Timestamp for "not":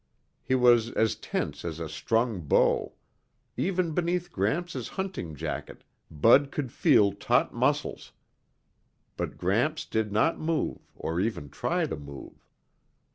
10.11-10.39